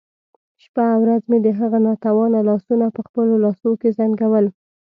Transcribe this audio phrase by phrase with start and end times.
[0.63, 4.45] شپه او ورځ مې د هغه ناتوانه لاسونه په خپلو لاسو کې زنګول.